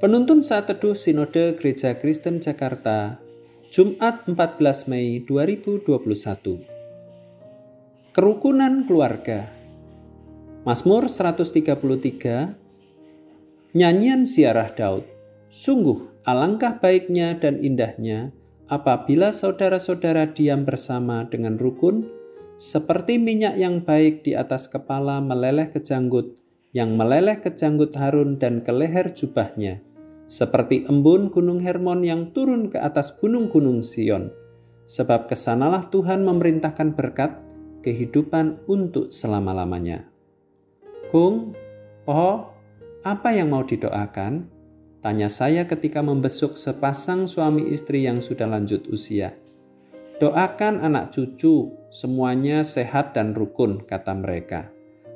[0.00, 3.20] Penuntun saat teduh Sinode Gereja Kristen Jakarta,
[3.68, 5.84] Jumat 14 Mei 2021.
[8.16, 9.44] Kerukunan keluarga.
[10.64, 11.76] Mazmur 133
[13.76, 15.04] Nyanyian Siarah Daud.
[15.52, 18.32] Sungguh alangkah baiknya dan indahnya
[18.72, 22.08] apabila saudara-saudara diam bersama dengan rukun
[22.56, 26.40] seperti minyak yang baik di atas kepala meleleh ke janggut
[26.72, 29.89] yang meleleh ke janggut Harun dan ke leher jubahnya
[30.30, 34.30] seperti embun gunung Hermon yang turun ke atas gunung-gunung Sion.
[34.86, 37.34] Sebab ke sanalah Tuhan memerintahkan berkat
[37.82, 40.06] kehidupan untuk selama-lamanya.
[41.10, 41.58] Kung,
[42.06, 42.54] oh,
[43.02, 44.46] apa yang mau didoakan?
[45.02, 49.34] Tanya saya ketika membesuk sepasang suami istri yang sudah lanjut usia.
[50.20, 54.68] Doakan anak cucu, semuanya sehat dan rukun, kata mereka.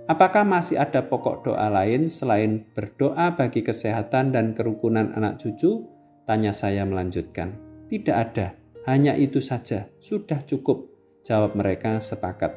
[0.04, 5.88] Apakah masih ada pokok doa lain selain berdoa bagi kesehatan dan kerukunan anak cucu?
[6.28, 7.56] Tanya saya melanjutkan.
[7.88, 8.52] Tidak ada,
[8.84, 10.92] hanya itu saja, sudah cukup,
[11.24, 12.52] jawab mereka sepakat.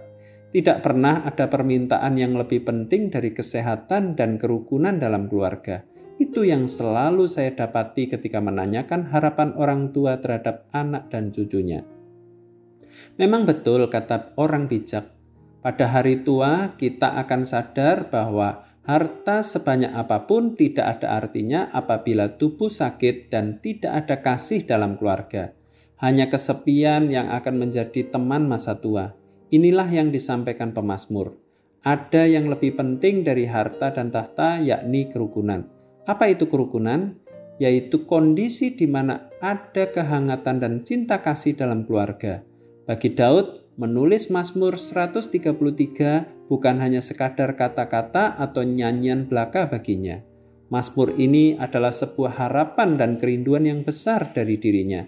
[0.52, 5.88] Tidak pernah ada permintaan yang lebih penting dari kesehatan dan kerukunan dalam keluarga.
[6.20, 11.88] Itu yang selalu saya dapati ketika menanyakan harapan orang tua terhadap anak dan cucunya.
[13.16, 15.17] Memang betul kata orang bijak,
[15.68, 22.40] pada hari tua, kita akan sadar bahwa harta sebanyak apa pun tidak ada artinya apabila
[22.40, 25.52] tubuh sakit dan tidak ada kasih dalam keluarga.
[26.00, 29.12] Hanya kesepian yang akan menjadi teman masa tua.
[29.52, 31.36] Inilah yang disampaikan pemazmur.
[31.84, 35.68] Ada yang lebih penting dari harta dan tahta, yakni kerukunan.
[36.08, 37.20] Apa itu kerukunan?
[37.60, 42.40] Yaitu kondisi di mana ada kehangatan dan cinta kasih dalam keluarga.
[42.88, 45.54] Bagi Daud, Menulis Mazmur 133
[46.50, 50.18] bukan hanya sekadar kata-kata atau nyanyian belaka baginya.
[50.74, 55.06] Mazmur ini adalah sebuah harapan dan kerinduan yang besar dari dirinya.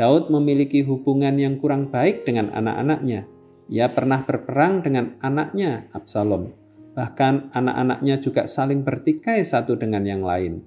[0.00, 3.28] Daud memiliki hubungan yang kurang baik dengan anak-anaknya.
[3.68, 6.56] Ia pernah berperang dengan anaknya, Absalom.
[6.96, 10.64] Bahkan anak-anaknya juga saling bertikai satu dengan yang lain.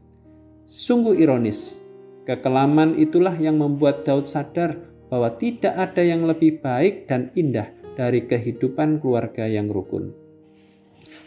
[0.69, 1.81] Sungguh ironis,
[2.29, 7.67] kekelaman itulah yang membuat Daud sadar bahwa tidak ada yang lebih baik dan indah
[7.99, 10.15] dari kehidupan keluarga yang rukun.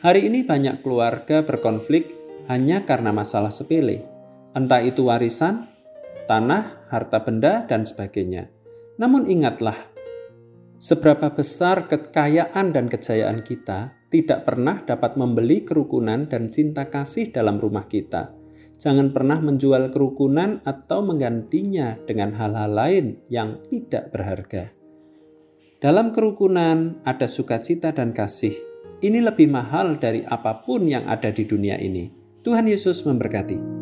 [0.01, 2.17] Hari ini banyak keluarga berkonflik
[2.49, 4.09] hanya karena masalah sepele,
[4.57, 5.69] entah itu warisan,
[6.25, 8.49] tanah, harta benda, dan sebagainya.
[8.97, 9.77] Namun ingatlah,
[10.81, 17.61] seberapa besar kekayaan dan kejayaan kita tidak pernah dapat membeli kerukunan dan cinta kasih dalam
[17.61, 18.44] rumah kita
[18.75, 24.71] Jangan pernah menjual kerukunan atau menggantinya dengan hal-hal lain yang tidak berharga.
[25.79, 28.57] Dalam kerukunan ada sukacita dan kasih.
[29.05, 32.09] Ini lebih mahal dari apa pun yang ada di dunia ini.
[32.41, 33.74] Tuhan Yesus memberkati.